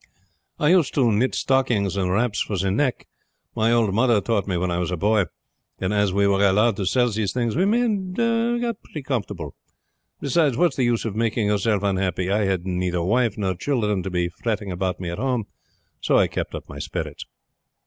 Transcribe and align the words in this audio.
I 0.57 0.69
used 0.69 0.95
to 0.95 1.11
knit 1.11 1.35
stockings 1.35 1.95
and 1.95 2.09
wraps 2.11 2.41
for 2.41 2.57
the 2.57 2.71
neck. 2.71 3.05
My 3.55 3.71
old 3.71 3.93
mother 3.93 4.19
taught 4.19 4.47
me 4.47 4.57
when 4.57 4.71
I 4.71 4.79
was 4.79 4.89
a 4.89 4.97
boy. 4.97 5.25
And 5.77 5.93
as 5.93 6.11
we 6.11 6.25
were 6.25 6.43
allowed 6.43 6.75
to 6.77 6.87
sell 6.87 7.11
the 7.11 7.27
things 7.27 7.55
we 7.55 7.65
made 7.67 8.19
I 8.19 8.57
got 8.57 8.67
on 8.67 8.75
pretty 8.83 9.03
comfortable. 9.03 9.53
Beside, 10.19 10.55
what's 10.55 10.75
the 10.75 10.85
use 10.85 11.05
of 11.05 11.15
making 11.15 11.45
yourself 11.45 11.83
unhappy? 11.83 12.31
I 12.31 12.45
had 12.45 12.65
neither 12.65 13.03
wife 13.03 13.37
nor 13.37 13.53
children 13.53 14.01
to 14.01 14.09
be 14.09 14.27
fretting 14.27 14.71
about 14.71 14.99
me 14.99 15.11
at 15.11 15.19
home, 15.19 15.45
so 16.01 16.17
I 16.17 16.25
kept 16.25 16.55
up 16.55 16.67
my 16.67 16.79
spirits." 16.79 17.27